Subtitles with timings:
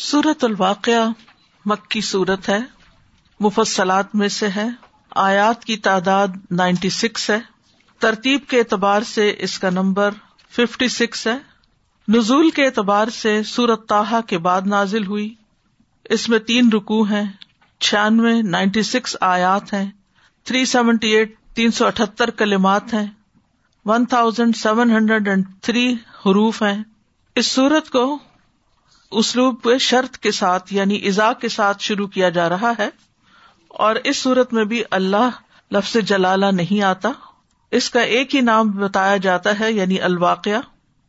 [0.00, 0.90] سورت الواقع
[1.66, 2.58] مکی صورت ہے،
[3.40, 4.66] مفصلات میں سے ہے،
[5.10, 7.38] آیات کی تعداد نائنٹی سکس ہے،
[7.98, 10.10] ترتیب کے اعتبار سے اس کا نمبر
[10.50, 11.36] ففٹی سکس ہے،
[12.08, 15.34] نزول کے اعتبار سے سورت تاہا کے بعد نازل ہوئی،
[16.04, 17.24] اس میں تین رکو ہیں،
[17.78, 19.90] چھیانوے نائنٹی سکس آیات ہیں،
[20.44, 23.06] تھری سیونٹی ایٹ، تین سو اٹھہتر کلمات ہیں،
[23.84, 25.92] one thousand seven hundred and three
[26.26, 26.82] حروف ہیں۔
[27.34, 28.18] اس سورت کو
[29.10, 32.88] اسلوب شرط کے ساتھ یعنی ازا کے ساتھ شروع کیا جا رہا ہے
[33.68, 35.30] اور اس صورت میں بھی اللہ
[35.70, 37.12] لفظ جلالہ نہیں آتا۔
[37.70, 40.50] اس کا ایک ہی نام بتایا جاتا ہے یعنی الواقع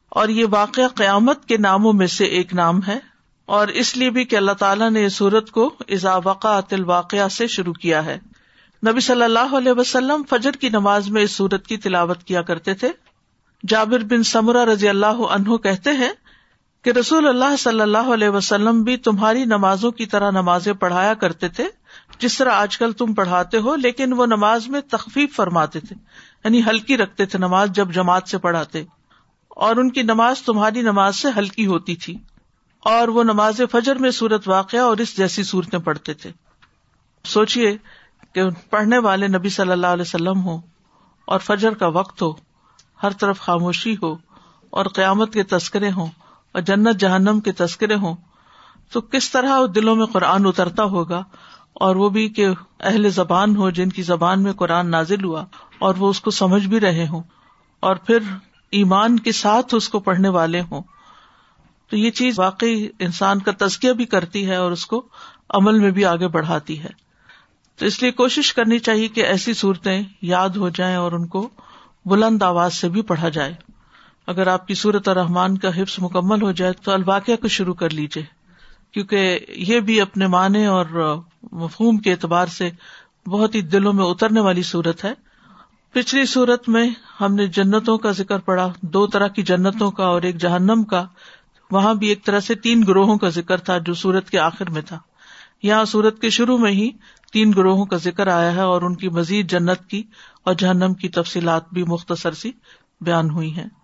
[0.09, 2.99] اور یہ واقعہ قیامت کے ناموں میں سے ایک نام ہے۔
[3.45, 7.47] اور اس لیے بھی کہ اللہ تعالیٰ نے اس سورت کو ازا وقعت الواقع سے
[7.47, 8.19] شروع کیا ہے۔
[8.87, 12.73] نبی صلی اللہ علیہ وسلم فجر کی نماز میں اس سورت کی تلاوت کیا کرتے
[12.73, 12.91] تھے۔
[13.67, 16.11] جابر بن سمرا رضی اللہ عنہ کہتے ہیں
[16.81, 21.47] کہ رسول اللہ صلی اللہ علیہ وسلم بھی تمہاری نمازوں کی طرح نمازیں پڑھایا کرتے
[21.47, 21.67] تھے،
[22.19, 25.95] جس طرح آج کل تم پڑھاتے ہو، لیکن وہ نماز میں تخفیف فرماتے تھے
[26.43, 28.83] یعنی ہلکی رکھتے تھے نماز جب جماعت سے پڑھاتے۔
[29.49, 32.17] اور ان کی نماز تمہاری نماز سے ہلکی ہوتی تھی۔
[32.79, 36.31] اور وہ نماز فجر میں صورت واقعہ اور اس جیسی صورتیں پڑھتے تھے۔
[37.25, 37.77] سوچیے
[38.33, 40.61] کہ پڑھنے والے نبی صلی اللہ علیہ وسلم ہو
[41.25, 42.31] اور فجر کا وقت ہو،
[43.03, 44.15] ہر طرف خاموشی ہو
[44.69, 46.07] اور قیامت کے تذکرے ہوں۔
[46.51, 48.15] اور جنت جہنم کے تذکرے ہوں،
[48.91, 51.23] تو کس طرح دلوں میں قرآن اترتا ہوگا
[51.73, 52.47] اور وہ بھی کہ
[52.79, 55.45] اہل زبان ہو جن کی زبان میں قرآن نازل ہوا
[55.79, 57.23] اور وہ اس کو سمجھ بھی رہے ہوں
[57.79, 58.19] اور پھر
[58.71, 60.81] ایمان کے ساتھ اس کو پڑھنے والے ہوں۔
[61.89, 65.07] تو یہ چیز واقعی انسان کا تزکیہ بھی کرتی ہے اور اس کو
[65.49, 66.89] عمل میں بھی آگے بڑھاتی ہے۔
[67.77, 71.49] تو اس لیے کوشش کرنی چاہیے کہ ایسی صورتیں یاد ہو جائیں اور ان کو
[72.05, 73.53] بلند آواز سے بھی پڑھا جائے۔
[74.29, 77.73] اگر آپ کی صورت اور رحمان کا حفظ مکمل ہو جائے تو الواقع کو شروع
[77.73, 78.23] کر لیجیے
[78.91, 80.85] کیونکہ یہ بھی اپنے معنی اور
[81.51, 82.69] مفہوم کے اعتبار سے
[83.27, 85.13] بہت ہی دلوں میں اترنے والی صورت ہے۔
[85.91, 86.89] پچھلی صورت میں
[87.21, 91.05] ہم نے جنتوں کا ذکر پڑا دو طرح کی جنتوں کا اور ایک جہنم کا۔
[91.71, 94.81] وہاں بھی ایک طرح سے تین گروہوں کا ذکر تھا جو سورت کے آخر میں
[94.81, 94.99] تھا۔
[95.63, 96.89] یہاں سورت کے شروع میں ہی
[97.33, 100.03] تین گروہوں کا ذکر آیا ہے اور ان کی مزید جنت کی
[100.43, 102.51] اور جہنم کی تفصیلات بھی مختصر سی
[103.01, 103.78] بیان ہوئی ہیں۔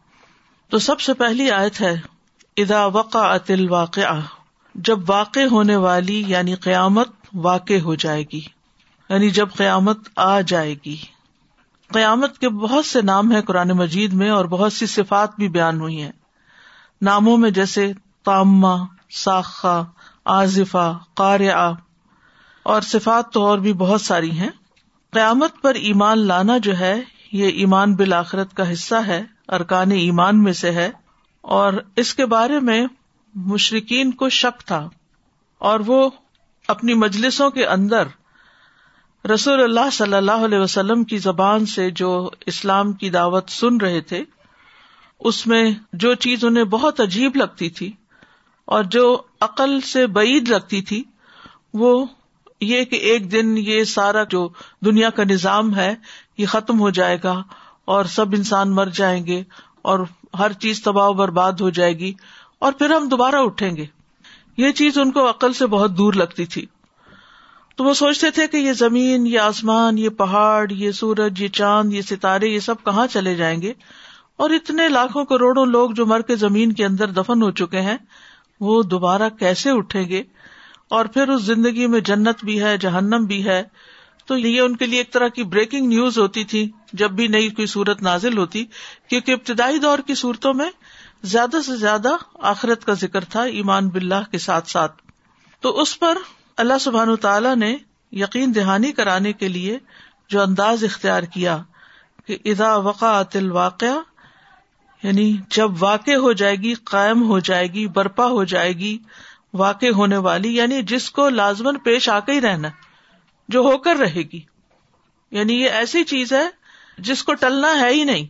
[0.69, 2.01] تو سب سے پہلی آیت ہے
[2.57, 4.19] ادا وقع عطل واقع
[4.75, 8.41] جب واقع ہونے والی یعنی قیامت، واقع ہو جائے گی۔
[9.09, 10.95] یعنی جب قیامت آ جائے گی۔
[11.93, 15.81] قیامت کے بہت سے نام ہیں قرآن مجید میں اور بہت سی صفات بھی بیان
[15.81, 16.11] ہوئی ہیں۔
[17.01, 17.93] ناموں میں جیسے
[18.25, 19.83] تامہ ساخا
[20.25, 21.73] آزفا قارعہ،
[22.63, 24.49] اور صفات تو اور بھی بہت ساری ہیں۔
[25.11, 27.01] قیامت پر ایمان لانا جو ہے،
[27.31, 30.89] یہ ایمان بالآخرت کا حصہ ہے۔ ارکان ایمان میں سے ہے
[31.41, 32.85] اور اس کے بارے میں
[33.35, 34.89] مشرقین کو شک تھا
[35.61, 36.09] اور وہ
[36.67, 38.07] اپنی مجلسوں کے اندر
[39.25, 44.01] رسول اللہ صلی اللہ علیہ وسلم کی زبان سے جو اسلام کی دعوت سن رہے
[44.01, 44.23] تھے،
[45.19, 47.91] اس میں جو چیز انہیں بہت عجیب لگتی تھی
[48.65, 49.05] اور جو
[49.41, 51.03] عقل سے بعید لگتی تھی،
[51.73, 52.05] وہ
[52.61, 54.47] یہ کہ ایک دن یہ سارا جو
[54.85, 55.93] دنیا کا نظام ہے،
[56.37, 57.41] یہ ختم ہو جائے گا
[57.85, 59.43] اور سب انسان مر جائیں گے
[59.81, 59.99] اور
[60.39, 62.13] ہر چیز تباہ و برباد ہو جائے گی
[62.59, 63.85] اور پھر ہم دوبارہ اٹھیں گے۔
[64.57, 66.65] یہ چیز ان کو عقل سے بہت دور لگتی تھی۔
[67.75, 71.93] تو وہ سوچتے تھے کہ یہ زمین، یہ آسمان، یہ پہاڑ، یہ سورج، یہ چاند،
[71.93, 73.73] یہ ستارے، یہ سب کہاں چلے جائیں گے؟
[74.37, 77.97] اور اتنے لاکھوں کروڑوں لوگ جو مر کے زمین کے اندر دفن ہو چکے ہیں،
[78.59, 80.23] وہ دوبارہ کیسے اٹھیں گے؟
[80.89, 83.63] اور پھر اس زندگی میں جنت بھی ہے، جہنم بھی ہے
[84.25, 87.49] تو یہ ان کے لیے ایک طرح کی بریکنگ نیوز ہوتی تھی، جب بھی نئی
[87.49, 88.65] کوئی صورت نازل ہوتی،
[89.09, 90.69] کیونکہ ابتدائی دور کی صورتوں میں
[91.23, 92.09] زیادہ سے زیادہ
[92.39, 95.01] آخرت کا ذکر تھا ایمان باللہ کے ساتھ ساتھ۔
[95.61, 96.17] تو اس پر
[96.57, 97.77] اللہ سبحان تعالی نے
[98.11, 99.77] یقین دہانی کرانے کے لیے
[100.29, 101.57] جو انداز اختیار کیا
[102.27, 103.21] کہ ادا وقع
[103.51, 103.93] واقع
[105.03, 108.97] یعنی جب واقع ہو جائے گی، قائم ہو جائے گی، برپا ہو جائے گی،
[109.53, 112.67] واقع ہونے والی یعنی جس کو لازمن پیش آ کے ہی رہنا۔
[113.47, 114.41] جو ہو کر رہے گی۔
[115.31, 116.49] یعنی یہ ایسی چیز ہے
[116.97, 118.25] جس کو ٹلنا ہے ہی نہیں۔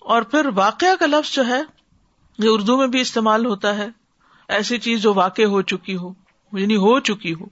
[0.00, 1.62] اور پھر واقعہ کا لفظ جو ہے،
[2.38, 3.88] یہ اردو میں بھی استعمال ہوتا ہے۔
[4.48, 6.12] ایسی چیز جو واقع ہو چکی ہو
[6.52, 7.44] یعنی ہو چکی ہو۔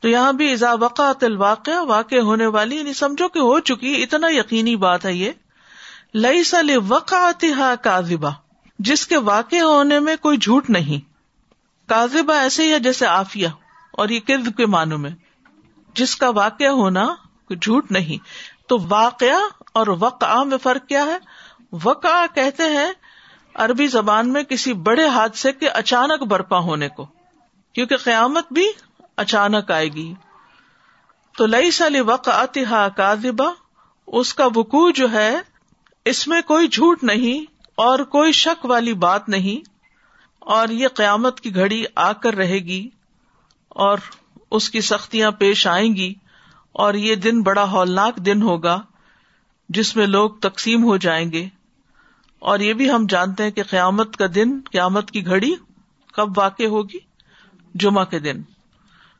[0.00, 4.26] تو یہاں بھی ایزا وقع واقع واقع ہونے والی یعنی سمجھو کہ ہو چکی، اتنا
[4.30, 5.30] یقینی بات ہے یہ۔
[6.14, 7.52] لئی سل وقعتی
[7.82, 8.00] کا
[8.78, 11.12] جس کے واقع ہونے میں کوئی جھوٹ نہیں۔
[11.88, 13.48] کازبا ایسے ہی ہے جیسے آفیہ
[13.92, 15.10] اور یہ کرد کے معنوں میں۔
[15.94, 17.06] جس کا واقع ہونا
[17.62, 18.24] جھوٹ نہیں۔
[18.68, 19.40] تو واقعہ
[19.72, 21.16] اور وقع میں فرق کیا ہے؟
[21.84, 22.90] وقع کہتے ہیں
[23.54, 27.06] عربی زبان میں کسی بڑے حادثے کے اچانک برپا ہونے کو،
[27.74, 28.66] کیونکہ قیامت بھی
[29.16, 30.12] اچانک آئے گی۔
[31.36, 32.86] تو لئی سالی وق اتحا
[34.08, 35.32] اس کا وقوع جو ہے،
[36.06, 39.70] اس میں کوئی جھوٹ نہیں اور کوئی شک والی بات نہیں،
[40.40, 42.88] اور یہ قیامت کی گھڑی آ کر رہے گی
[43.68, 43.98] اور
[44.52, 46.14] اس کی سختیاں پیش آئیں گی
[46.72, 48.80] اور یہ دن بڑا ہولناک دن ہوگا
[49.68, 51.48] جس میں لوگ تقسیم ہو جائیں گے۔
[52.38, 55.54] اور یہ بھی ہم جانتے ہیں کہ قیامت کا دن، قیامت کی گھڑی
[56.12, 56.98] کب واقع ہوگی؟
[57.74, 58.42] جمعہ کے دن۔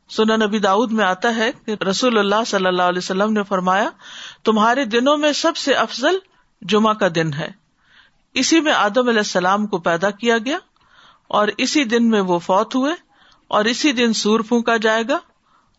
[0.09, 3.89] سنا نبی داؤد میں آتا ہے کہ رسول اللہ صلی اللہ علیہ وسلم نے فرمایا،
[4.43, 6.17] تمہارے دنوں میں سب سے افضل
[6.61, 7.51] جمعہ کا دن ہے۔
[8.33, 10.57] اسی میں آدم علیہ السلام کو پیدا کیا گیا
[11.27, 13.12] اور اسی دن میں وہ فوت ہوئے۔
[13.53, 15.17] اور اسی دن سور پھونکا جائے گا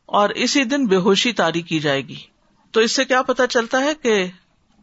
[0.08, 2.16] اور اسی دن بے ہوشی تاری کی جائے گی۔
[2.74, 4.26] تو اس سے کیا پتا چلتا ہے کہ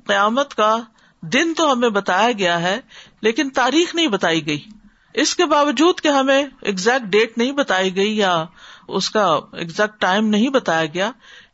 [0.07, 0.77] قیامت کا
[1.23, 2.79] دن تو ہمیں بتایا گیا ہے،
[3.21, 4.59] لیکن تاریخ نہیں بتائی گئی۔
[5.13, 8.33] اس کے باوجود کہ ہمیں اگزیکٹ ڈیٹ نہیں بتائی گئی یا
[8.87, 11.11] اس کا ایگزیکٹ ٹائم نہیں بتایا گیا،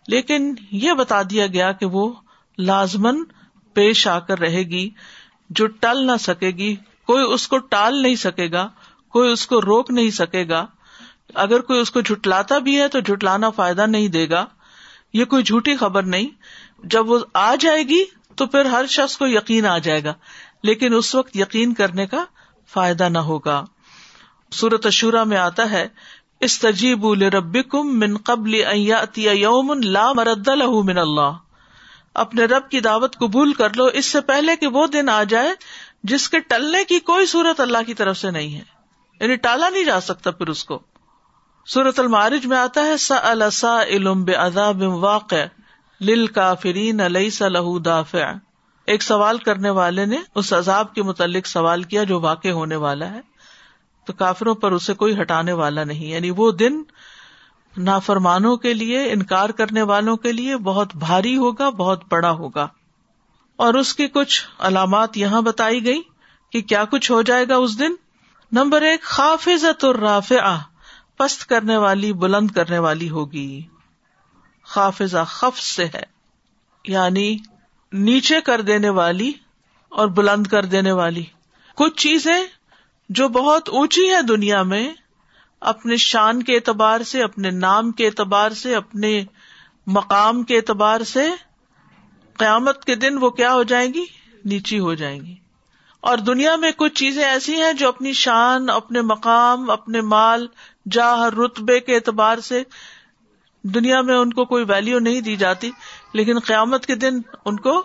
[0.08, 2.14] لیکن یہ بتا دیا گیا کہ وہ
[2.58, 3.24] لازمن
[3.76, 4.90] پیش آ کر رہے گی،
[5.50, 6.76] جو ٹل نہ سکے گی،
[7.08, 8.68] کوئی اس کو ٹال نہیں سکے گا،
[9.10, 10.66] کوئی اس کو روک نہیں سکے گا۔
[11.34, 14.46] اگر کوئی اس کو جھٹلاتا بھی ہے تو جھٹلانا فائدہ نہیں دے گا۔
[15.14, 16.28] یہ کوئی جھوٹی خبر نہیں۔
[16.84, 20.14] جب وہ آ جائے گی تو پھر ہر شخص کو یقین آ جائے گا۔
[20.64, 22.26] لیکن اس وقت یقین کرنے کا
[22.74, 23.66] فائدہ نہ ہوگا۔
[24.52, 25.88] سورت اشورا میں آتا ہے
[26.40, 27.06] اس تجیب
[27.74, 28.54] من قبل
[29.16, 30.48] یوم لا مرد
[30.86, 31.32] من اللہ۔
[32.14, 35.50] اپنے رب کی دعوت قبول کر لو، اس سے پہلے کہ وہ دن آ جائے
[36.04, 38.64] جس کے ٹلنے کی کوئی صورت اللہ کی طرف سے نہیں ہے۔
[39.22, 40.80] یعنی ٹالا نہیں جا سکتا پھر اس کو۔
[41.68, 45.36] سورت المارج میں آتا ہے سا السا علم بے اداب واقع
[46.02, 48.32] لل کافرین علیہ دافع۔
[48.88, 53.10] ایک سوال کرنے والے نے اس عذاب کے متعلق سوال کیا جو واقع ہونے والا
[53.10, 53.22] ہے۔
[54.06, 56.82] تو کافروں پر اسے کوئی ہٹانے والا نہیں۔ یعنی وہ دن
[57.78, 62.68] نافرمانوں کے لیے، انکار کرنے والوں کے لیے بہت بھاری ہوگا، بہت بڑا ہوگا۔
[63.56, 66.02] اور اس کی کچھ علامات یہاں بتائی گئی
[66.52, 67.92] کہ کیا کچھ ہو جائے گا اس دن۔
[68.52, 69.96] نمبر ایک خافظت اور
[71.18, 73.62] پست کرنے والی، بلند کرنے والی ہوگی۔
[74.64, 76.04] خافظہ خف سے ہے۔
[76.88, 77.38] یعنی
[77.94, 79.32] نیچے کر دینے والی
[79.90, 81.24] اور بلند کر دینے والی۔
[81.76, 82.46] کچھ چیزیں
[83.10, 84.94] جو بہت اونچی ہے دنیا میں،
[85.62, 89.24] اپنے شان کے اعتبار سے، اپنے نام کے اعتبار سے، اپنے
[89.88, 91.30] مقام کے اعتبار سے،
[92.38, 94.06] قیامت کے دن وہ کیا ہو جائیں گی؟
[94.46, 95.36] نیچی ہو جائیں گی۔
[96.02, 100.48] اور دنیا میں کچھ چیزیں ایسی ہیں جو اپنی شان، اپنے مقام، اپنے مال
[100.92, 102.64] جاہ رتبے کے اعتبار سے
[103.64, 105.72] دنیا میں ان کو کوئی ویلو نہیں دی جاتی،
[106.14, 107.84] لیکن قیامت کے دن ان کو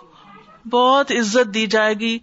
[0.71, 2.19] بہت عزت دی جائے گی،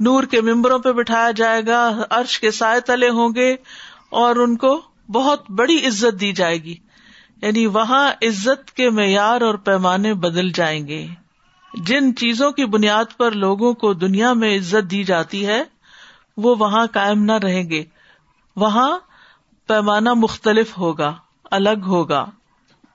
[0.00, 3.56] نور کے ممبروں پہ بٹھایا جائے گا، عرش کے سائے تلے ہوں گے
[4.10, 6.74] اور ان کو بہت بڑی عزت دی جائے گی۔
[7.42, 11.06] یعنی وہاں عزت کے معیار اور پیمانے بدل جائیں گے۔
[11.74, 15.64] جن چیزوں کی بنیاد پر لوگوں کو دنیا میں عزت دی جاتی ہے،
[16.36, 17.84] وہ وہاں قائم نہ رہیں گے۔
[18.56, 18.98] وہاں
[19.66, 21.14] پیمانہ مختلف ہوگا،
[21.50, 22.26] الگ ہوگا۔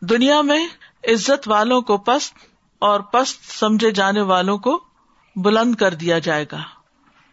[0.02, 0.68] دنیا میں
[1.08, 2.34] عزت والوں کو پست
[2.80, 4.84] اور پست سمجھے جانے والوں کو
[5.36, 6.58] بلند کر دیا جائے گا۔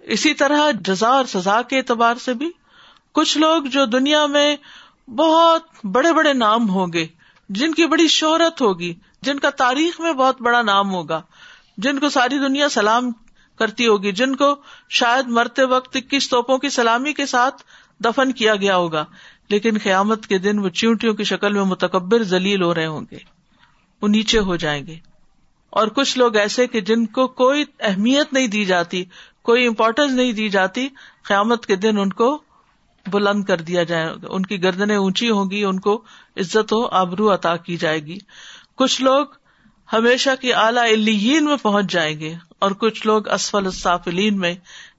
[0.01, 2.51] اسی طرح جزا اور سزا کے اعتبار سے بھی
[3.13, 4.57] کچھ لوگ جو دنیا میں
[5.11, 7.07] بہت بڑے بڑے نام ہوں گے،
[7.49, 11.23] جن کی بڑی شہرت ہوگی، جن کا تاریخ میں بہت بڑا نام ہوگا،
[11.79, 13.11] جن کو ساری دنیا سلام
[13.57, 14.55] کرتی ہوگی، جن کو
[14.89, 17.63] شاید مرتے وقت اکیس توپوں کی سلامی کے ساتھ
[18.05, 19.05] دفن کیا گیا ہوگا،
[19.49, 23.19] لیکن قیامت کے دن وہ چیونٹیوں کی شکل میں متکبر ذلیل ہو رہے ہوں گے۔
[24.03, 24.95] وہ نیچے ہو جائیں گے۔
[25.71, 29.05] اور کچھ لوگ ایسے کہ جن کو کوئی اہمیت نہیں دی جاتی،
[29.43, 30.89] کوئی امپورٹینس نہیں دی جاتی،
[31.23, 32.43] قیامت کے دن ان کو
[33.07, 36.03] بلند کر دیا جائے گا۔ ان کی گردنیں اونچی ہوں گی، ان کو
[36.37, 38.19] عزت و آبرو عطا کی جائے گی۔
[38.77, 39.27] کچھ لوگ
[39.93, 44.55] ہمیشہ کی اعلی الین میں پہنچ جائیں گے اور کچھ لوگ اسفل السافلین میں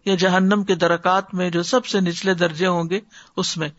[0.07, 2.99] یا جہنم کے درکات میں جو سب سے نچلے درجے ہوں گے،
[3.37, 3.69] اس میں۔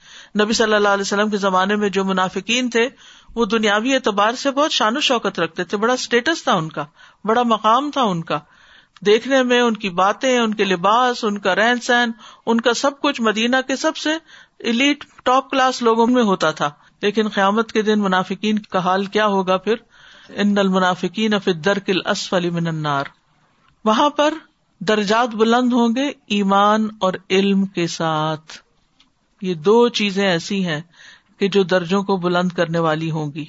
[0.40, 2.88] نبی صلی اللہ علیہ وسلم کے زمانے میں جو منافقین تھے،
[3.35, 6.85] وہ دنیاوی اعتبار سے بہت شان و شوکت رکھتے تھے۔ بڑا اسٹیٹس تھا ان کا،
[7.25, 8.38] بڑا مقام تھا ان کا۔
[9.06, 12.11] دیکھنے میں ان کی باتیں، ان کے لباس، ان کا رہن سہن،
[12.47, 14.11] ان کا سب کچھ مدینہ کے سب سے
[14.61, 16.70] الیٹ ٹاپ کلاس لوگوں میں ہوتا تھا۔
[17.02, 19.75] لیکن قیامت کے دن منافقین کا حال کیا ہوگا پھر؟
[20.28, 21.32] ان المنافقین
[21.64, 23.04] درکل اسفلی من النار۔
[23.85, 24.35] وہاں پر
[24.80, 28.58] درجات بلند ہوں گے ایمان اور علم کے ساتھ۔
[29.42, 30.80] یہ دو چیزیں ایسی ہیں
[31.38, 33.44] کہ جو درجوں کو بلند کرنے والی ہوں گی۔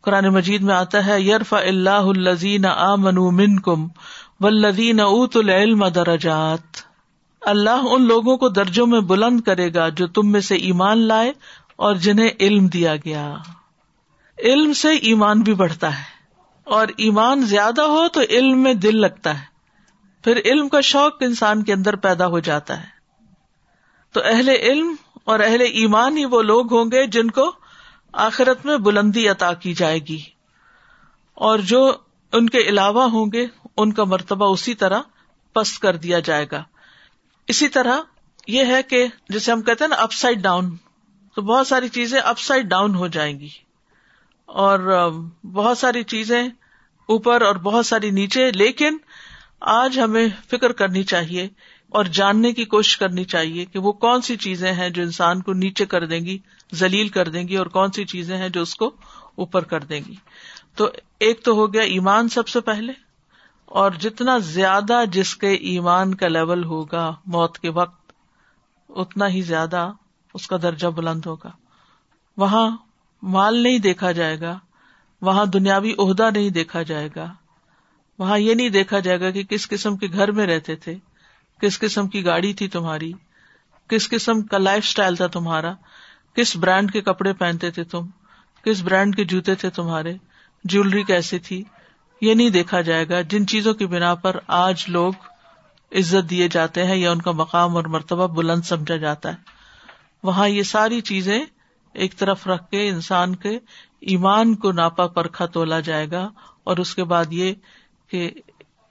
[0.00, 3.88] قرآن مجید میں آتا ہے یرف اللہ الزین آ منو من کم
[4.40, 6.76] و لدین اوت العلم درجات۔
[7.40, 11.32] اللہ ان لوگوں کو درجوں میں بلند کرے گا جو تم میں سے ایمان لائے
[11.76, 13.34] اور جنہیں علم دیا گیا۔
[14.44, 16.04] علم سے ایمان بھی بڑھتا ہے۔
[16.64, 19.51] اور ایمان زیادہ ہو تو علم میں دل لگتا ہے۔
[20.24, 22.86] پھر علم کا شوق انسان کے اندر پیدا ہو جاتا ہے۔
[24.12, 27.52] تو اہل علم اور اہل ایمان ہی وہ لوگ ہوں گے جن کو
[28.12, 30.22] آخرت میں بلندی عطا کی جائے گی۔
[31.34, 31.92] اور جو
[32.32, 35.00] ان کے علاوہ ہوں گے، ان کا مرتبہ اسی طرح
[35.52, 36.64] پست کر دیا جائے گا۔
[37.48, 37.96] اسی طرح
[38.46, 40.76] یہ ہے کہ جسے ہم کہتے ہیں نا اپ سائڈ ڈاؤن
[41.34, 43.48] تو بہت ساری چیزیں اپ سائڈ ڈاؤن ہو جائیں گی۔
[44.46, 45.10] اور
[45.46, 46.42] بہت ساری چیزیں
[47.06, 48.96] اوپر اور بہت ساری نیچے، لیکن
[49.62, 51.48] آج ہمیں فکر کرنی چاہیے
[51.88, 55.52] اور جاننے کی کوشش کرنی چاہیے کہ وہ کون سی چیزیں ہیں جو انسان کو
[55.52, 56.38] نیچے کر دیں گی،
[56.74, 58.86] ذلیل کر دیں گی اور کون سی چیزیں ہیں جو اس کو
[59.34, 60.14] اوپر کر دیں گی۔
[60.76, 60.88] تو
[61.18, 62.92] ایک تو ہو گیا ایمان سب سے پہلے،
[63.64, 68.12] اور جتنا زیادہ جس کے ایمان کا لیول ہوگا موت کے وقت،
[68.88, 69.90] اتنا ہی زیادہ
[70.34, 71.50] اس کا درجہ بلند ہوگا۔
[72.36, 72.68] وہاں
[73.22, 74.58] مال نہیں دیکھا جائے گا،
[75.22, 77.32] وہاں دنیاوی عہدہ نہیں دیکھا جائے گا۔
[78.22, 80.94] وہاں یہ نہیں دیکھا جائے گا کہ کس قسم کے گھر میں رہتے تھے،
[81.60, 83.12] کس قسم کی گاڑی تھی تمہاری،
[83.88, 85.72] کس قسم کا لائف اسٹائل تھا تمہارا،
[86.36, 88.06] کس برانڈ کے کپڑے پہنتے تھے تم،
[88.64, 90.14] کس برانڈ کے جوتے تھے تمہارے
[90.64, 91.64] جیولری کیسی تھی،
[92.20, 95.12] یہ نہیں دیکھا جائے گا۔ جن چیزوں کی بنا پر آج لوگ
[95.92, 99.36] عزت دیے جاتے ہیں یا ان کا مقام اور مرتبہ بلند سمجھا جاتا ہے۔
[100.22, 101.40] وہاں یہ ساری چیزیں
[101.92, 103.58] ایک طرف رکھ کے انسان کے
[104.00, 106.28] ایمان کو ناپا پرکھا تولا جائے گا
[106.64, 107.54] اور اس کے بعد یہ
[108.12, 108.28] کہ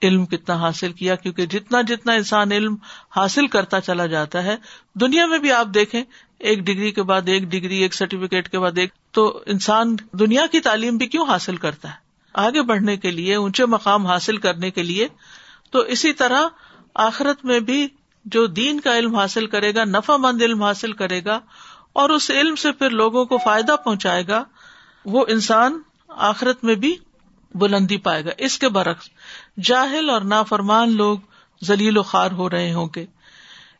[0.02, 2.74] علم کتنا حاصل کیا، کیونکہ جتنا جتنا انسان علم
[3.16, 4.56] حاصل کرتا چلا جاتا ہے،
[5.00, 6.02] دنیا میں بھی آپ دیکھیں،
[6.40, 10.60] ایک ڈگری کے بعد ایک ڈگری، ایک سرٹیفکیٹ کے بعد ایک، تو انسان دنیا کی
[10.60, 12.00] تعلیم بھی کیوں حاصل کرتا ہے؟
[12.34, 15.08] آگے بڑھنے کے لیے، اونچے مقام حاصل کرنے کے لیے،
[15.70, 16.48] تو اسی طرح
[16.94, 17.86] آخرت میں بھی
[18.24, 21.38] جو دین کا علم حاصل کرے گا نفا مند علم حاصل کرے گا،
[21.92, 24.42] اور اس علم سے پھر لوگوں کو فائدہ پہنچائے گا،
[25.04, 26.94] وہ انسان آخرت میں بھی
[27.54, 29.08] بلندی پائے گا۔ اس کے برعکس،
[29.62, 31.18] جاہل اور نافرمان لوگ
[31.64, 33.06] ذلیل و خوار ہو رہے ہوں گے۔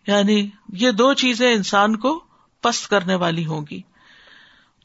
[0.06, 2.24] یعنی یہ دو چیزیں انسان کو
[2.60, 3.80] پست کرنے والی ہوں گی۔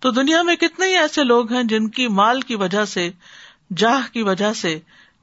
[0.02, 3.12] تو دنیا میں کتنے ہی ایسے لوگ ہیں جن کی مال کی وجہ سے،
[3.78, 4.80] جاہ کی وجہ سے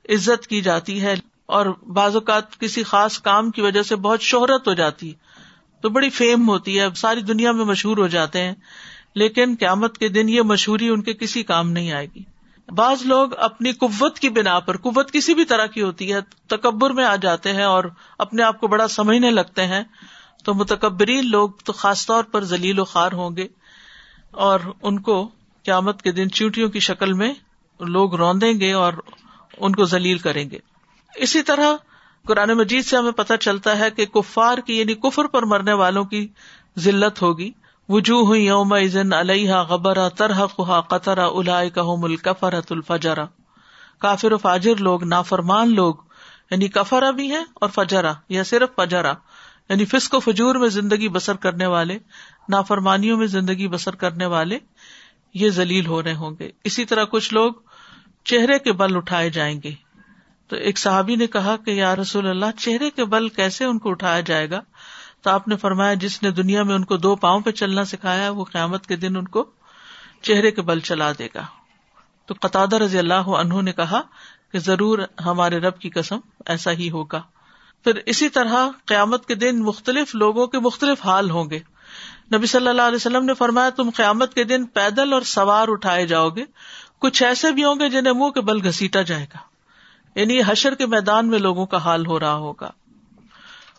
[0.09, 1.15] عزت کی جاتی ہے
[1.47, 5.13] اور بعض اوقات کسی خاص کام کی وجہ سے بہت شہرت ہو جاتی۔
[5.81, 8.53] تو بڑی فیم ہوتی ہے، ساری دنیا میں مشہور ہو جاتے ہیں۔
[9.15, 12.23] لیکن قیامت کے دن یہ مشہوری ان کے کسی کام نہیں آئے گی۔
[12.69, 16.91] بعض لوگ اپنی قوت کی بنا پر، قوت کسی بھی طرح کی ہوتی ہے، تکبر
[16.91, 17.85] میں آ جاتے ہیں اور
[18.19, 19.83] اپنے آپ کو بڑا سمجھنے لگتے ہیں۔
[20.45, 23.47] تو متکبرین لوگ تو خاص طور پر ذلیل و خوار ہوں گے۔
[24.31, 25.29] اور ان کو
[25.65, 27.35] قیامت کے دن چیوٹیوں کی شکل میں
[27.81, 28.93] لوگ روندیں گے اور
[29.59, 30.59] ان کو ذلیل کریں گے۔
[31.15, 31.73] اسی طرح
[32.27, 36.05] قرآن مجید سے ہمیں پتہ چلتا ہے کہ کفار کی یعنی کفر پر مرنے والوں
[36.05, 36.29] کی
[36.79, 37.51] ذلت ہوگی۔
[37.89, 38.73] وجوہ ہوئی یوم
[39.13, 43.25] علیہ غبر ترہ خا قطر الکفرت الفجرا
[43.99, 45.95] کافر و فاجر لوگ، نافرمان لوگ
[46.51, 49.13] یعنی کفرا بھی ہیں اور فجرا یا صرف فجرا
[49.69, 51.99] یعنی فسق و فجور میں زندگی بسر کرنے والے،
[52.49, 54.59] نافرمانیوں میں زندگی بسر کرنے والے،
[55.35, 57.53] یہ ذلیل ہو رہے ہوں گے۔ اسی طرح کچھ لوگ
[58.25, 59.73] چہرے کے بل اٹھائے جائیں گے۔
[60.49, 63.91] تو ایک صحابی نے کہا کہ یا رسول اللہ، چہرے کے بل کیسے ان کو
[63.91, 64.61] اٹھایا جائے گا؟
[65.25, 68.31] تو آپ نے فرمایا جس نے دنیا میں ان کو دو پاؤں پہ چلنا سکھایا
[68.31, 69.51] وہ قیامت کے دن ان کو
[70.23, 71.43] چہرے کے بل چلا دے گا۔
[72.27, 74.01] تو قطع رضی اللہ عنہ نے کہا
[74.53, 77.23] کہ ضرور ہمارے رب کی قسم ایسا ہی ہوگا۔
[77.85, 81.59] پھر اسی طرح قیامت کے دن مختلف لوگوں کے مختلف حال ہوں گے۔
[82.35, 86.07] نبی صلی اللہ علیہ وسلم نے فرمایا تم قیامت کے دن پیدل اور سوار اٹھائے
[86.07, 86.45] جاؤ گے۔
[86.99, 89.39] کچھ ایسے بھی ہوں گے جنہیں منہ کے بل گھسیٹا جائے گا۔
[90.21, 92.71] یعنی حشر کے میدان میں لوگوں کا حال ہو رہا ہوگا۔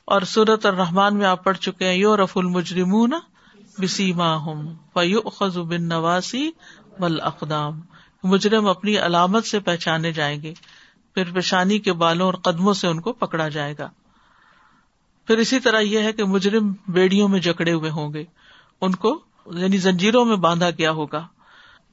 [0.06, 3.14] اور سورت اور رحمان میں آپ پڑھ چکے ہیں یو رف المجرمون
[3.80, 4.76] بسیما ہوں
[5.30, 6.52] خز بن نواسی
[7.00, 7.82] بل اقدام
[8.24, 10.54] مجرم اپنی علامت سے پہچانے جائیں گے،
[11.14, 13.90] پھر پیشانی کے بالوں اور قدموں سے ان کو پکڑا جائے گا۔
[15.28, 18.24] پھر اسی طرح یہ ہے کہ مجرم بیڑیوں میں جکڑے ہوئے ہوں گے،
[18.82, 21.28] ان کو یعنی زنجیروں میں باندھا گیا ہوگا۔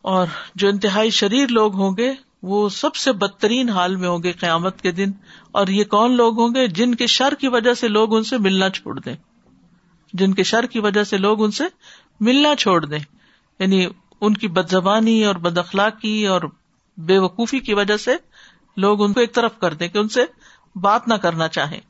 [0.03, 2.13] اور جو انتہائی شریر لوگ ہوں گے
[2.43, 5.11] وہ سب سے بدترین حال میں ہوں گے قیامت کے دن
[5.53, 8.39] اور یہ کون لوگ ہوں گے جن کے شر کی وجہ سے لوگ ان سے
[8.39, 9.17] ملنا چھوڑ دیں
[10.13, 11.65] جن کے شر کی وجہ سے لوگ ان سے
[12.21, 12.99] ملنا چھوڑ دیں
[13.59, 13.87] یعنی
[14.21, 16.41] ان کی بد زبانی اور بد اخلاقی اور
[16.99, 18.17] بے وقوفی کی وجہ سے
[18.77, 20.25] لوگ ان کو ایک طرف کر دیں کہ ان سے
[20.77, 21.81] بات نہ کرنا چاہیں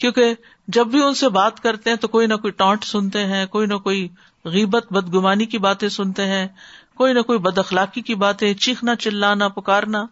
[0.00, 0.34] کیونکہ
[0.68, 3.66] جب بھی ان سے بات کرتے ہیں تو کوئی نہ کوئی ٹانٹ سنتے ہیں، کوئی
[3.66, 4.08] نہ کوئی
[4.44, 6.48] غیبت بد گمانی کی باتیں سنتے ہیں
[6.96, 10.06] کوئی نہ کوئی بد اخلاقی کی باتیں، چیخنا، چلانا، پکارنا۔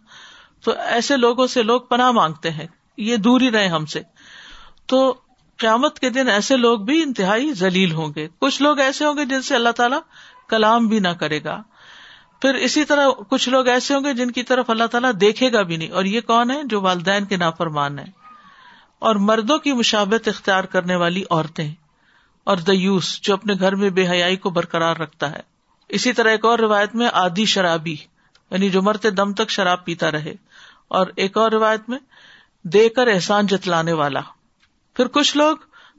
[0.63, 4.01] تو ایسے لوگوں سے لوگ پناہ مانگتے ہیں۔ یہ دور ہی رہے ہم سے۔
[4.85, 5.15] تو
[5.57, 9.25] قیامت کے دن ایسے لوگ بھی انتہائی ذلیل ہوں گے۔ کچھ لوگ ایسے ہوں گے
[9.25, 9.99] جن سے اللہ تعالیٰ
[10.49, 11.61] کلام بھی نہ کرے گا۔
[12.41, 15.61] پھر اسی طرح کچھ لوگ ایسے ہوں گے جن کی طرف اللہ تعالیٰ دیکھے گا
[15.61, 18.05] بھی نہیں۔ اور یہ کون ہے جو والدین کے نافرمان ہے
[18.99, 21.73] اور مردوں کی مشابت اختیار کرنے والی عورتیں۔
[22.43, 25.52] اور دیوس جو اپنے گھر میں بے حیائی کو برقرار رکھتا ہے۔
[25.93, 27.95] اسی طرح ایک اور روایت میں آدھی شرابی
[28.51, 30.35] یعنی جو مرتے دم تک شراب پیتا رہے۔
[30.87, 31.97] اور ایک اور روایت میں
[32.63, 34.19] دے کر احسان جتلانے والا۔
[34.93, 35.57] پھر کچھ لوگ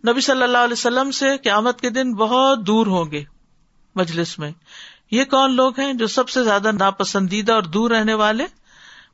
[0.08, 3.24] نبی صلی اللہ علیہ وسلم سے قیامت کے دن بہت دور ہوں گے
[3.94, 4.50] مجلس میں۔
[5.10, 8.46] یہ کون لوگ ہیں جو سب سے زیادہ ناپسندیدہ اور دور رہنے والے؟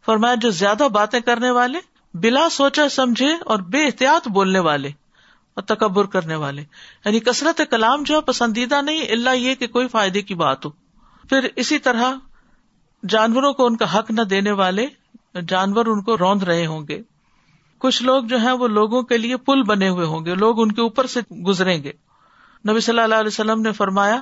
[0.07, 1.79] فرمایا جو زیادہ باتیں کرنے والے،
[2.15, 4.91] بلا سوچا سمجھے اور بے احتیاط بولنے والے۔
[5.55, 6.65] اور تکبر کرنے والے۔
[7.05, 10.71] یعنی کثرت کلام جو ہے، پسندیدہ نہیں اللہ یہ کہ کوئی فائدے کی بات ہو۔
[11.29, 12.13] پھر اسی طرح
[13.09, 14.87] جانوروں کو ان کا حق نہ دینے والے،
[15.49, 17.03] جانور ان کو روند رہے ہوں گے۔
[17.79, 20.73] کچھ لوگ جو ہیں، وہ لوگوں کے لیے پل بنے ہوئے ہوں گے۔ لوگ ان
[20.73, 21.93] کے اوپر سے گزریں گے۔
[22.71, 24.21] نبی صلی اللہ علیہ وسلم نے فرمایا،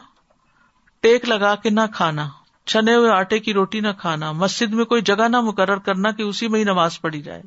[1.00, 2.28] ٹیک لگا کے نہ کھانا،
[2.66, 6.22] چھنے ہوئے آٹے کی روٹی نہ کھانا، مسجد میں کوئی جگہ نہ مقرر کرنا کہ
[6.22, 7.42] اسی میں ہی نماز پڑھی جائے۔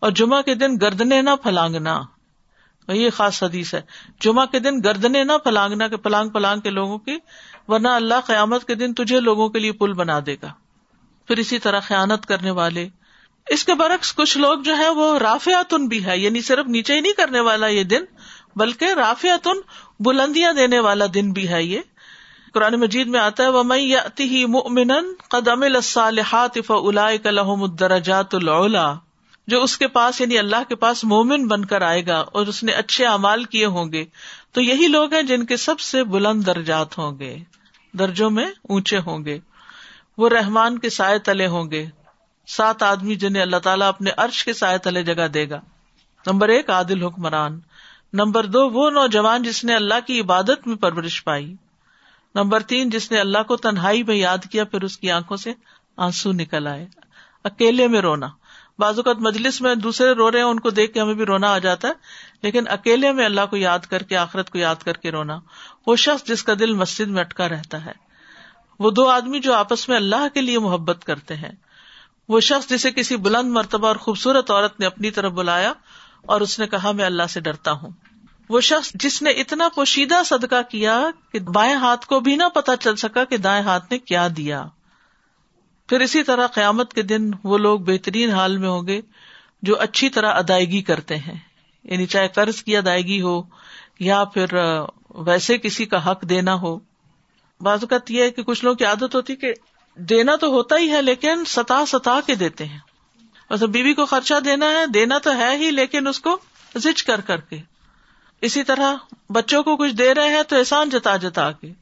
[0.00, 2.02] اور جمعہ کے دن گردنے نہ پھلانگنا۔
[2.88, 3.80] یہ خاص حدیث ہے۔
[4.20, 7.18] جمعہ کے دن گردنے نہ پھلانگنا کہ پلانگ پلانگ کے لوگوں کی،
[7.68, 10.52] ورنہ اللہ قیامت کے دن تجھے لوگوں کے لیے پل بنا دے گا۔
[11.26, 12.88] پھر اسی طرح خیانت کرنے والے۔
[13.48, 17.00] اس کے برعکس کچھ لوگ جو ہے وہ رافیاتن بھی ہے یعنی صرف نیچے ہی
[17.00, 18.04] نہیں کرنے والا یہ دن،
[18.56, 19.56] بلکہ رافیاتن
[20.00, 21.80] بلندیاں دینے والا دن بھی ہے یہ۔
[22.54, 24.92] قرآن مجید میں آتا ہے وہ میں مؤمن
[25.28, 28.94] قدم الصالحات فاولئک الدرجات العلا
[29.46, 32.64] جو اس کے پاس یعنی اللہ کے پاس مومن بن کر آئے گا اور اس
[32.64, 34.04] نے اچھے اعمال کیے ہوں گے،
[34.52, 37.38] تو یہی لوگ ہیں جن کے سب سے بلند درجات ہوں گے،
[37.92, 39.38] درجوں میں اونچے ہوں گے،
[40.18, 41.86] وہ رحمان کے سائے تلے ہوں گے۔
[42.46, 45.60] سات آدمی جنہیں اللہ تعالیٰ اپنے عرش کے سائے تلے جگہ دے گا۔
[46.26, 47.60] نمبر ایک، عادل حکمران۔
[48.12, 51.54] نمبر دو، وہ نوجوان جس نے اللہ کی عبادت میں پرورش پائی۔
[52.34, 55.52] نمبر تین، جس نے اللہ کو تنہائی میں یاد کیا، پھر اس کی آنکھوں سے
[55.96, 56.86] آنسو نکل آئے۔
[57.44, 58.28] اکیلے میں رونا۔
[58.82, 61.58] اوقات مجلس میں دوسرے رو رہے ہیں، ان کو دیکھ کے ہمیں بھی رونا آ
[61.58, 61.92] جاتا ہے۔
[62.42, 65.40] لیکن اکیلے میں اللہ کو یاد کر کے، آخرت کو یاد کر کے رونا،
[65.86, 67.92] وہ شخص جس کا دل مسجد میں اٹکا رہتا ہے۔
[68.78, 71.52] وہ دو آدمی جو آپس میں اللہ کے لیے محبت کرتے ہیں۔
[72.28, 75.72] وہ شخص جسے کسی بلند مرتبہ اور خوبصورت عورت نے اپنی طرف بلایا
[76.26, 77.90] اور اس نے کہا، میں اللہ سے ڈرتا ہوں۔
[78.48, 82.76] وہ شخص جس نے اتنا پوشیدہ صدقہ کیا کہ بائیں ہاتھ کو بھی نہ پتا
[82.76, 84.66] چل سکا کہ دائیں ہاتھ نے کیا دیا۔
[85.88, 89.00] پھر اسی طرح قیامت کے دن وہ لوگ بہترین حال میں ہوں گے
[89.62, 91.38] جو اچھی طرح ادائیگی کرتے ہیں۔
[91.84, 93.42] یعنی چاہے قرض کی ادائیگی ہو
[93.98, 94.46] یا پھر
[95.10, 96.78] ویسے کسی کا حق دینا ہو۔
[97.60, 99.54] بعض اوقات یہ ہے کہ کچھ لوگوں کی عادت ہوتی کہ
[99.94, 102.78] دینا تو ہوتا ہی ہے لیکن ستا ستا کے دیتے ہیں۔
[103.50, 106.38] مطلب بیوی کو خرچہ دینا ہے، دینا تو ہے ہی لیکن اس کو
[106.76, 107.58] زچ کر کر کے۔
[108.40, 108.94] اسی طرح
[109.30, 111.72] بچوں کو کچھ دے رہے ہیں تو احسان جتا جتا کے۔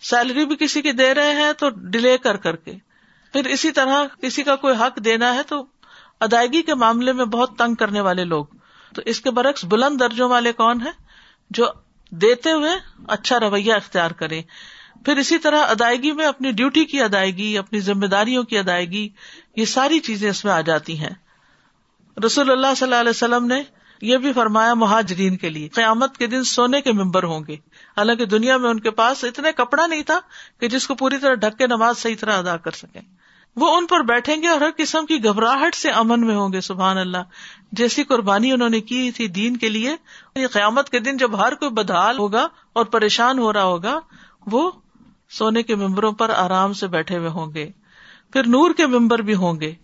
[0.00, 2.87] سیلری بھی کسی کی دے رہے ہیں تو ڈیلے کر کر کے۔
[3.32, 5.66] پھر اسی طرح کسی کا کوئی حق دینا ہے تو
[6.20, 8.44] ادائیگی کے معاملے میں بہت تنگ کرنے والے لوگ۔
[8.94, 10.92] تو اس کے برعکس بلند درجوں والے کون ہیں؟
[11.50, 11.66] جو
[12.10, 12.70] دیتے ہوئے
[13.08, 14.42] اچھا رویہ اختیار کرے
[15.04, 19.08] پھر اسی طرح ادائیگی میں اپنی ڈیوٹی کی ادائیگی، اپنی ذمہ داریوں کی ادائیگی،
[19.56, 21.14] یہ ساری چیزیں اس میں آ جاتی ہیں۔
[22.26, 23.62] رسول اللہ صلی اللہ علیہ وسلم نے
[24.00, 27.56] یہ بھی فرمایا مہاجرین کے لیے، قیامت کے دن سونے کے ممبر ہوں گے۔
[27.98, 30.20] حالانکہ دنیا میں ان کے پاس اتنے کپڑا نہیں تھا
[30.60, 33.00] کہ جس کو پوری طرح ڈھک کے نماز صحیح طرح ادا کر سکیں۔
[33.56, 36.60] وہ ان پر بیٹھیں گے اور ہر قسم کی گھبراہٹ سے امن میں ہوں گے،
[36.60, 37.16] سبحان اللہ۔
[37.72, 39.96] جیسی قربانی انہوں نے کی تھی دین کے لیے
[40.34, 43.98] قیامت کے دن جب ہر کوئی بدحال ہوگا اور پریشان ہو رہا ہوگا،
[44.46, 44.70] وہ
[45.30, 47.70] سونے کے ممبروں پر آرام سے بیٹھے ہوئے ہوں گے۔
[48.32, 49.74] پھر نور کے ممبر بھی ہوں گے۔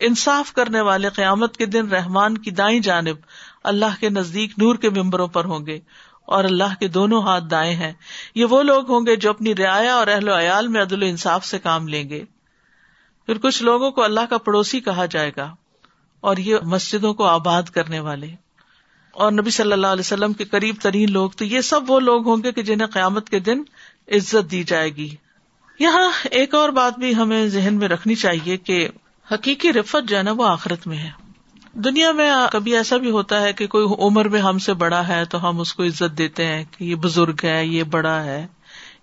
[0.00, 3.16] انصاف کرنے والے قیامت کے دن رحمان کی دائیں جانب
[3.64, 5.80] اللہ کے نزدیک نور کے ممبروں پر ہوں گے۔
[6.28, 7.92] اور اللہ کے دونوں ہاتھ دائیں ہیں۔
[8.34, 11.06] یہ وہ لوگ ہوں گے جو اپنی رعایا اور اہل و عیال میں عدل و
[11.06, 12.24] انصاف سے کام لیں گے۔
[13.26, 15.54] پھر کچھ لوگوں کو اللہ کا پڑوسی کہا جائے گا
[16.20, 18.26] اور یہ مسجدوں کو آباد کرنے والے۔
[19.12, 22.28] اور نبی صلی اللہ علیہ وسلم کے قریب ترین لوگ تو یہ سب وہ لوگ
[22.28, 23.62] ہوں گے کہ جنہیں قیامت کے دن
[24.08, 25.14] عزت دی جائے گی۔
[25.78, 28.88] یہاں ایک اور بات بھی ہمیں ذہن میں رکھنی چاہیے کہ
[29.34, 31.27] حقیقی رفت جو ہے نا وہ آخرت میں ہے۔
[31.84, 35.24] دنیا میں کبھی ایسا بھی ہوتا ہے کہ کوئی عمر میں ہم سے بڑا ہے
[35.24, 38.46] تو ہم اس کو عزت دیتے ہیں کہ یہ بزرگ ہے، یہ بڑا ہے،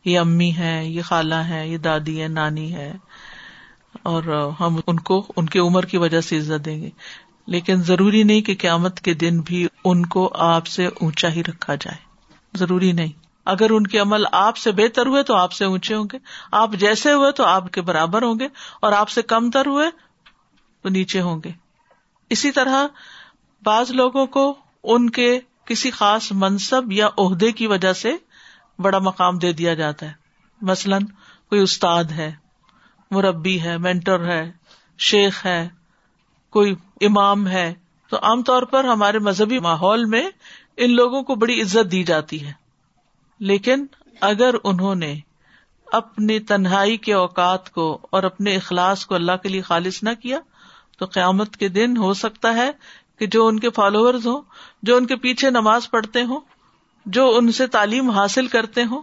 [0.06, 2.94] یہ امی ہے یہ خالہ ہے یہ دادی ہے نانی ہے
[4.04, 6.90] اور ہم ان کو، ان کی عمر کی وجہ سے عزت دیں گے۔
[7.48, 11.76] لیکن ضروری نہیں کہ قیامت کے دن بھی ان کو آپ سے اونچا ہی رکھا
[11.76, 11.98] جائے۔
[12.58, 13.12] ضروری نہیں۔
[13.46, 16.18] اگر ان کے عمل آپ سے بہتر ہوئے تو آپ سے اونچے ہوں گے۔
[16.52, 18.48] آپ جیسے ہوئے تو آپ کے برابر ہوں گے
[18.82, 19.88] اور آپ سے کم تر ہوئے
[20.84, 21.65] تو نیچے ہوں گے۔
[22.30, 22.88] اسی طرح
[23.64, 28.14] بعض لوگوں کو ان کے کسی خاص منصب یا عہدے کی وجہ سے
[28.80, 30.14] بڑا مقام دے دیا جاتا ہے۔
[30.62, 31.04] مثلاً
[31.50, 32.36] کوئی استاد ہے،
[33.12, 34.52] مربی ہے مینٹر ہے،
[34.98, 35.70] شیخ ہے،
[36.50, 37.74] کوئی امام ہے۔
[38.10, 40.30] تو عام طور پر ہمارے مذہبی ماحول میں
[40.78, 42.52] ان لوگوں کو بڑی عزت دی جاتی ہے۔
[43.40, 43.86] لیکن
[44.22, 45.16] اگر انہوں نے
[45.86, 50.40] اپنی تنہائی کے اوقات کو اور اپنے اخلاص کو اللہ کے لیے خالص نہ کیا
[50.98, 52.72] تو قیامت کے دن ہو سکتا ہے
[53.20, 54.42] کہ جو ان کے فالوور ہوں،
[54.84, 56.40] جو ان کے پیچھے نماز پڑھتے ہوں،
[57.06, 59.02] جو ان سے تعلیم حاصل کرتے ہوں،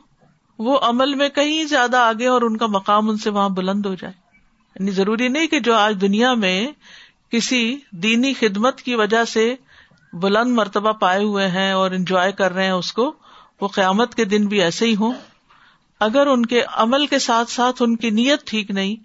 [0.59, 3.95] وہ عمل میں کہیں زیادہ آگے اور ان کا مقام ان سے وہاں بلند ہو
[3.95, 4.15] جائے۔
[4.77, 6.69] یعنی ضروری نہیں کہ جو آج دنیا میں
[7.31, 9.55] کسی دینی خدمت کی وجہ سے
[10.13, 13.13] بلند مرتبہ پائے ہوئے ہیں اور انجوائے کر رہے ہیں اس کو،
[13.61, 15.13] وہ قیامت کے دن بھی ایسے ہی ہوں۔
[16.01, 18.97] اگر ان کے عمل کے ساتھ ساتھ ان کی نیت ٹھیک نہیں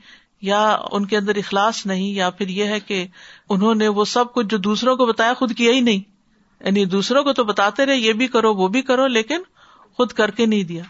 [0.42, 3.08] یا ان کے اندر اخلاص نہیں، یا پھر یہ ہے کہ
[3.50, 6.00] انہوں نے وہ سب کچھ جو دوسروں کو بتایا خود کیا ہی نہیں۔
[6.66, 9.42] یعنی دوسروں کو تو بتاتے رہے، یہ بھی کرو، وہ بھی کرو، لیکن
[9.94, 10.84] خود کر کے نہیں دیا۔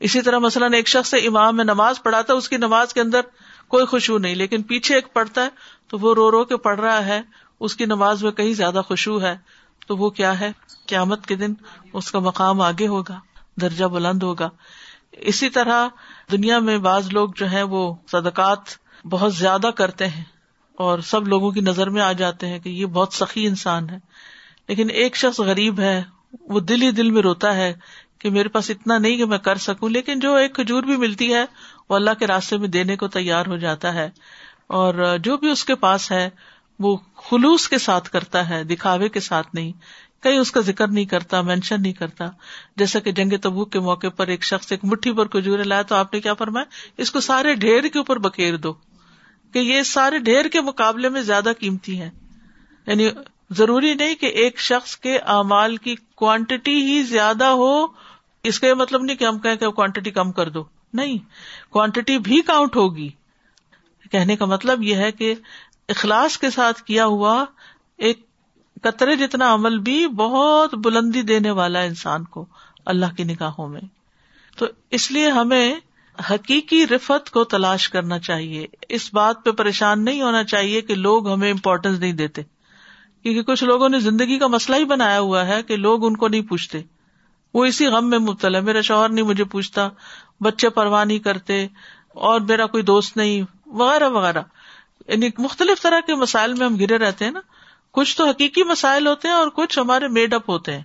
[0.00, 3.20] اسی طرح مثلاً ایک شخص امام میں نماز پڑھاتا اس کی نماز کے اندر
[3.68, 5.48] کوئی خوشبو نہیں، لیکن پیچھے ایک پڑھتا ہے،
[5.88, 7.20] تو وہ رو رو کے پڑھ رہا ہے،
[7.60, 9.36] اس کی نماز میں کہیں زیادہ خوشبو ہے،
[9.86, 10.52] تو وہ کیا ہے؟
[10.86, 11.54] قیامت کے دن
[11.92, 13.20] اس کا مقام آگے ہوگا،
[13.60, 14.48] درجہ بلند ہوگا۔
[15.12, 15.88] اسی طرح
[16.32, 18.58] دنیا میں بعض لوگ جو ہے وہ صدقات
[19.04, 20.24] بہت زیادہ کرتے ہیں
[20.76, 23.98] اور سب لوگوں کی نظر میں آ جاتے ہیں کہ یہ بہت سخی انسان ہے۔
[24.68, 26.02] لیکن ایک شخص غریب ہے،
[26.40, 27.74] وہ دل ہی دل میں روتا ہے
[28.18, 31.34] کہ میرے پاس اتنا نہیں کہ میں کر سکوں، لیکن جو ایک کھجور بھی ملتی
[31.34, 31.44] ہے،
[31.90, 34.10] وہ اللہ کے راستے میں دینے کو تیار ہو جاتا ہے۔
[34.66, 36.30] اور جو بھی اس کے پاس ہے،
[36.78, 39.72] وہ خلوص کے ساتھ کرتا ہے، دکھاوے کے ساتھ نہیں۔
[40.22, 42.30] کہیں اس کا ذکر نہیں کرتا مینشن نہیں کرتا۔
[42.76, 45.94] جیسا کہ جنگ تبو کے موقع پر ایک شخص ایک مٹھی پر کھجورے لایا تو
[45.94, 46.64] آپ نے کیا فرمایا؟
[46.96, 48.74] اس کو سارے ڈھیر کے اوپر بکیر دو۔
[49.52, 52.10] کہ یہ سارے ڈھیر کے مقابلے میں زیادہ قیمتی ہے
[52.86, 53.10] یعنی
[53.50, 57.86] ضروری نہیں کہ ایک شخص کے اعمال کی کوانٹٹی ہی زیادہ ہو،
[58.42, 61.18] اس کا یہ مطلب نہیں کہ ہم کہیں کہ کوانٹٹی کم کر دو۔ نہیں
[61.70, 63.08] کوانٹٹی بھی کاؤنٹ ہوگی۔
[64.10, 65.34] کہنے کا مطلب یہ ہے کہ
[65.88, 67.44] اخلاص کے ساتھ کیا ہوا،
[67.96, 68.26] ایک
[68.82, 72.46] قطرے جتنا عمل بھی بہت بلندی دینے والا انسان کو
[72.86, 73.80] اللہ کی نگاہوں میں۔
[74.56, 75.74] تو اس لیے ہمیں
[76.30, 81.30] حقیقی رفت کو تلاش کرنا چاہیے۔ اس بات پہ پریشان نہیں ہونا چاہیے کہ لوگ
[81.30, 82.42] ہمیں امپورٹینس نہیں دیتے۔
[83.22, 86.28] کیونکہ کچھ لوگوں نے زندگی کا مسئلہ ہی بنایا ہوا ہے کہ لوگ ان کو
[86.28, 86.82] نہیں پوچھتے۔
[87.54, 89.88] وہ اسی غم میں مبتلا میرا شوہر نہیں مجھے پوچھتا۔
[90.40, 91.66] بچے پرواہ نہیں کرتے۔
[92.08, 94.42] اور میرا کوئی دوست نہیں۔ وغیرہ وغیرہ۔
[95.08, 97.40] یعنی مختلف طرح کے مسائل میں ہم گرے رہتے ہیں نا۔
[97.90, 100.82] کچھ تو حقیقی مسائل ہوتے ہیں اور کچھ ہمارے میڈ اپ ہوتے ہیں۔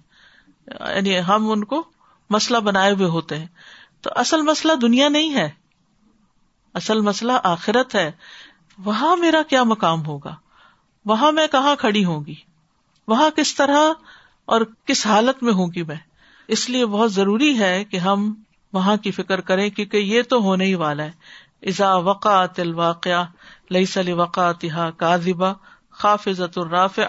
[0.68, 1.84] یعنی ہم ان کو
[2.30, 3.48] مسئلہ بنائے ہوئے ہوتے ہیں۔
[4.06, 5.50] تو اصل مسئلہ دنیا نہیں ہے۔
[6.74, 8.12] اصل مسئلہ آخرت ہے۔
[8.86, 10.36] وہاں میرا کیا مقام ہوگا؟
[11.06, 12.36] وہاں میں کہاں کھڑی ہوں گی؟
[13.08, 13.94] وہاں کس طرح
[14.46, 15.96] اور کس حالت میں ہوں گی میں؟
[16.48, 18.34] اس لیے بہت ضروری ہے کہ ہم
[18.74, 21.12] وہاں کی فکر کریں، کیونکہ یہ تو ہونے ہی والا ہے۔
[21.62, 23.24] ازا وقات الواقع
[23.72, 24.66] لئی سلی وقات
[24.98, 25.54] کاذبہ
[25.92, 27.00] خاف عزت الراف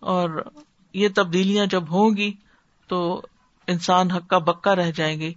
[0.00, 0.50] اور
[0.92, 2.32] یہ تبدیلیاں جب ہوں گی
[2.88, 3.22] تو
[3.66, 5.32] انسان حق کا بکا رہ جائیں گے۔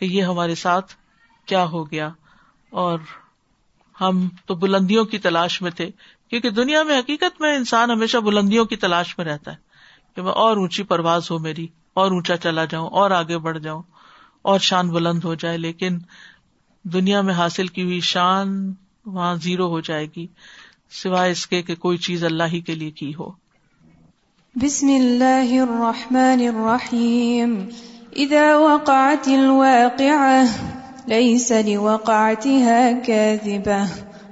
[0.00, 0.94] کہ یہ ہمارے ساتھ
[1.46, 2.08] کیا ہو گیا
[2.72, 2.98] اور
[4.00, 5.90] ہم تو بلندیوں کی تلاش میں تھے،
[6.28, 9.56] کیونکہ دنیا میں حقیقت میں انسان ہمیشہ بلندیوں کی تلاش میں رہتا ہے
[10.16, 13.82] کہ میں اور اونچی پرواز ہو میری، اور اونچا چلا جاؤں، اور آگے بڑھ جاؤں،
[14.42, 15.98] اور شان بلند ہو جائے، لیکن
[16.84, 18.72] دنیا میں حاصل کی ہوئی شان
[19.06, 20.26] وہاں زیرو ہو جائے گی،
[20.90, 23.30] سوائے اس کے کہ کوئی چیز اللہ ہی کے لیے کی ہو۔
[24.56, 27.64] بسم اللہ الرحمن الرحیم۔
[28.16, 30.48] اذا وقعت الواقعة
[31.08, 33.86] ليس لوقعتها كاذبة،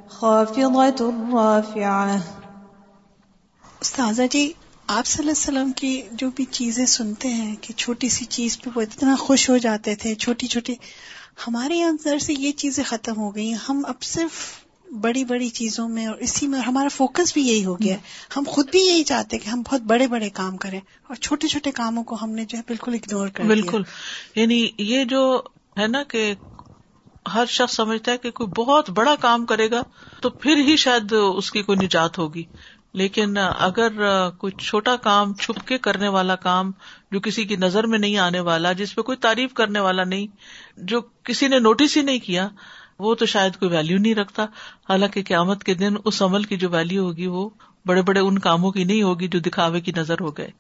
[0.09, 2.19] خافضة رافعة.
[3.81, 4.53] استاذہ جی
[4.87, 8.61] آپ صلی اللہ علیہ وسلم کی جو بھی چیزیں سنتے ہیں کہ چھوٹی سی چیز
[8.63, 10.75] پہ وہ اتنا خوش ہو جاتے تھے، چھوٹی چھوٹی،
[11.47, 14.33] ہمارے اندر سے یہ چیزیں ختم ہو گئی ہم اب صرف
[14.91, 17.97] بڑی بڑی چیزوں میں اور اسی میں ہمارا فوکس بھی یہی ہو گیا
[18.37, 21.71] ہم خود بھی یہی چاہتے کہ ہم بہت بڑے بڑے کام کریں اور چھوٹے چھوٹے
[21.71, 23.83] کاموں کو ہم نے جو ہے بالکل اگنور کر بالکل۔
[24.35, 25.43] یعنی یہ جو
[25.79, 26.35] ہے نا کہ
[27.35, 29.83] ہر شخص سمجھتا ہے کہ کوئی بہت بڑا کام کرے گا
[30.21, 32.43] تو پھر ہی شاید اس کی کوئی نجات ہوگی۔
[32.93, 33.89] لیکن اگر
[34.31, 36.71] کوئی چھوٹا کام چھپ کے کرنے والا کام
[37.11, 40.27] جو کسی کی نظر میں نہیں آنے والا، جس پہ کوئی تعریف کرنے والا نہیں،
[40.77, 42.49] جو کسی نے نوٹس ہی نہیں کیا
[42.99, 44.45] وہ تو شاید کوئی ویلو نہیں رکھتا۔
[44.89, 47.49] حالانکہ قیامت کے دن اس عمل کی جو ویلو ہوگی وہ
[47.87, 50.51] بڑے بڑے ان کاموں کی نہیں ہوگی جو دکھاوے کی نظر ہو گئے۔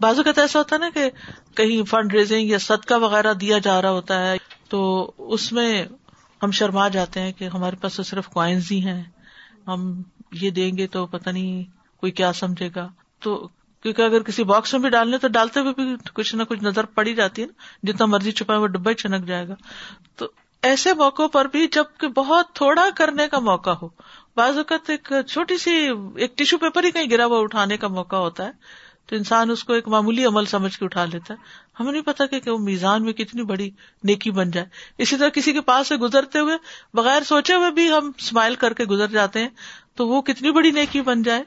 [0.00, 1.10] بازو کا ایسا ہوتا ہے نا کہ
[1.54, 4.36] کہیں فنڈ ریزنگ یا صدقہ وغیرہ دیا جا رہا ہوتا ہے،
[4.68, 5.84] تو اس میں
[6.42, 9.02] ہم شرما جاتے ہیں کہ ہمارے پاس تو صرف کوائنز ہی ہیں۔
[9.66, 11.64] ہم یہ دیں گے تو پتہ نہیں
[12.00, 12.88] کوئی کیا سمجھے گا۔
[13.20, 13.48] تو
[13.82, 16.84] کیونکہ اگر کسی باکس میں بھی ڈالنے تو ڈالتے ہوئے بھی کچھ نہ کچھ نظر
[16.84, 19.54] پڑی جاتی ہے نا۔ جتنا مرضی چھپائے وہ ڈبا ہی چنک جائے گا۔
[20.16, 20.26] تو
[20.62, 23.88] ایسے موقع پر بھی جبکہ بہت تھوڑا کرنے کا موقع ہو،
[24.36, 28.16] بعض اوقات ایک چھوٹی سی ایک ٹیشو پیپر ہی کہیں گرا ہوا اٹھانے کا موقع
[28.16, 28.50] ہوتا ہے،
[29.06, 31.38] تو انسان اس کو ایک معمولی عمل سمجھ کے اٹھا لیتا ہے۔
[31.80, 33.70] ہمیں نہیں پتا کہ وہ میزان میں کتنی بڑی
[34.04, 34.66] نیکی بن جائے۔
[34.98, 36.56] اسی طرح کسی کے پاس سے گزرتے ہوئے
[36.94, 39.48] بغیر سوچے ہوئے بھی ہم اسمائل کر کے گزر جاتے ہیں،
[39.94, 41.42] تو وہ کتنی بڑی نیکی بن جائے۔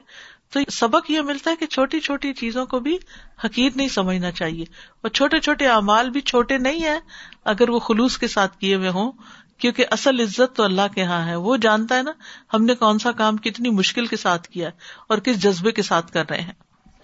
[0.52, 2.96] تو سبق یہ ملتا ہے کہ چھوٹی چھوٹی چیزوں کو بھی
[3.44, 4.64] حقیق نہیں سمجھنا چاہیے
[5.00, 6.98] اور چھوٹے چھوٹے اعمال بھی چھوٹے نہیں ہیں
[7.44, 9.12] اگر وہ خلوص کے ساتھ کیے ہوئے ہوں،
[9.58, 12.12] کیونکہ اصل عزت تو اللہ کے یہاں ہے۔ وہ جانتا ہے نا
[12.54, 14.70] ہم نے کون سا کام کتنی مشکل کے ساتھ کیا
[15.08, 16.52] اور کس جذبے کے ساتھ کر رہے ہیں۔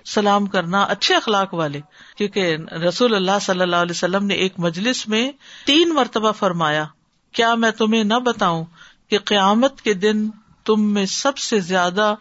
[0.05, 1.81] سلام کرنا اچھے اخلاق والے،
[2.17, 2.57] کیونکہ
[2.89, 5.31] رسول اللہ صلی اللہ علیہ وسلم نے ایک مجلس میں
[5.67, 6.85] تین مرتبہ فرمایا،
[7.33, 8.65] کیا میں تمہیں نہ بتاؤں
[9.09, 10.29] کہ قیامت کے دن
[10.65, 12.15] تم میں سب سے زیادہ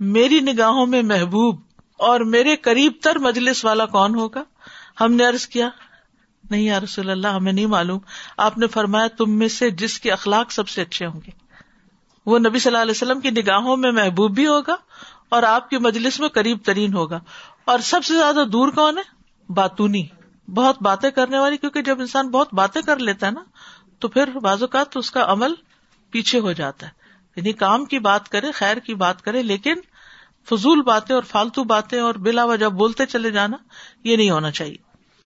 [0.00, 1.60] میری نگاہوں میں محبوب
[1.98, 4.44] اور میرے قریب تر مجلس والا کون ہوگا؟
[5.00, 5.68] ہم نے ارض کیا،
[6.50, 7.98] نہیں یا رسول اللہ، ہمیں نہیں معلوم۔
[8.36, 11.30] آپ نے فرمایا، تم میں سے جس کے اخلاق سب سے اچھے ہوں گے۔
[12.26, 14.76] وہ نبی صلی اللہ علیہ وسلم کی نگاہوں میں محبوب بھی ہوگا
[15.28, 17.20] اور آپ کی مجلس میں قریب ترین ہوگا۔
[17.64, 19.02] اور سب سے زیادہ دور کون ہے؟
[19.52, 20.06] باتونی۔
[20.48, 23.44] بہت باتیں کرنے والی، کیونکہ جب انسان بہت باتیں کر لیتا ہے نا،
[23.98, 25.54] تو پھر بعض اوقات اس کا عمل
[26.10, 26.92] پیچھے ہو جاتا ہے۔
[27.36, 29.74] یعنی کام کی بات کرے، خیر کی بات کرے، لیکن
[30.50, 33.56] فضول باتیں اور فالتو باتیں اور بلا وجہ بولتے چلے جانا
[34.04, 34.89] یہ نہیں ہونا چاہیے۔